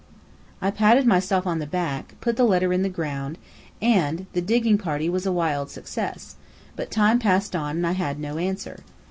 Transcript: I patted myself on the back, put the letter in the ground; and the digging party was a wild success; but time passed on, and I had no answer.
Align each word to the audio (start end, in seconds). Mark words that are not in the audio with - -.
I 0.63 0.71
patted 0.71 1.05
myself 1.05 1.45
on 1.45 1.59
the 1.59 1.67
back, 1.67 2.15
put 2.21 2.35
the 2.35 2.43
letter 2.43 2.73
in 2.73 2.81
the 2.81 2.89
ground; 2.89 3.37
and 3.83 4.25
the 4.33 4.41
digging 4.41 4.79
party 4.79 5.09
was 5.11 5.27
a 5.27 5.31
wild 5.31 5.69
success; 5.69 6.37
but 6.75 6.89
time 6.89 7.19
passed 7.19 7.55
on, 7.55 7.75
and 7.77 7.85
I 7.85 7.91
had 7.91 8.19
no 8.19 8.39
answer. 8.39 8.79